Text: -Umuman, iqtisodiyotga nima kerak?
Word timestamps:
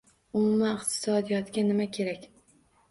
-Umuman, 0.39 0.71
iqtisodiyotga 0.79 1.67
nima 1.69 1.91
kerak? 2.01 2.29